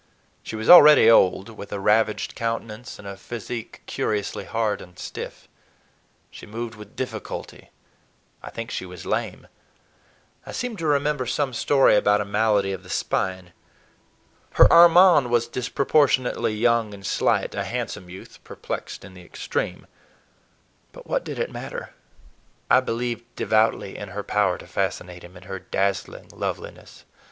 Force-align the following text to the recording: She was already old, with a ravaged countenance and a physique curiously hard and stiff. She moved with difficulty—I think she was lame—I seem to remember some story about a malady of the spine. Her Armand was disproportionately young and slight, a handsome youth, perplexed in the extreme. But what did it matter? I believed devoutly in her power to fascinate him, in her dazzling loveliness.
She 0.41 0.55
was 0.55 0.67
already 0.67 1.11
old, 1.11 1.49
with 1.49 1.71
a 1.71 1.79
ravaged 1.79 2.33
countenance 2.33 2.97
and 2.97 3.07
a 3.07 3.15
physique 3.15 3.83
curiously 3.85 4.45
hard 4.45 4.81
and 4.81 4.97
stiff. 4.97 5.47
She 6.31 6.47
moved 6.47 6.73
with 6.73 6.95
difficulty—I 6.95 8.49
think 8.49 8.71
she 8.71 8.87
was 8.87 9.05
lame—I 9.05 10.53
seem 10.53 10.75
to 10.77 10.87
remember 10.87 11.27
some 11.27 11.53
story 11.53 11.95
about 11.95 12.19
a 12.19 12.25
malady 12.25 12.71
of 12.73 12.81
the 12.81 12.89
spine. 12.89 13.53
Her 14.53 14.65
Armand 14.73 15.29
was 15.29 15.47
disproportionately 15.47 16.55
young 16.55 16.95
and 16.95 17.05
slight, 17.05 17.53
a 17.53 17.63
handsome 17.63 18.09
youth, 18.09 18.43
perplexed 18.43 19.05
in 19.05 19.13
the 19.13 19.21
extreme. 19.23 19.85
But 20.93 21.05
what 21.05 21.23
did 21.23 21.37
it 21.37 21.51
matter? 21.51 21.91
I 22.71 22.79
believed 22.79 23.25
devoutly 23.35 23.97
in 23.99 24.09
her 24.09 24.23
power 24.23 24.57
to 24.57 24.65
fascinate 24.65 25.23
him, 25.23 25.37
in 25.37 25.43
her 25.43 25.59
dazzling 25.59 26.29
loveliness. 26.33 27.05